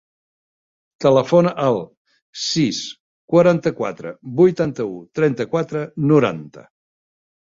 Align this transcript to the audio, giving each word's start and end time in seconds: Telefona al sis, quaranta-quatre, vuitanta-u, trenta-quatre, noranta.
Telefona 1.03 1.49
al 1.65 1.75
sis, 2.43 2.79
quaranta-quatre, 3.33 4.13
vuitanta-u, 4.39 4.95
trenta-quatre, 5.21 5.85
noranta. 6.13 6.65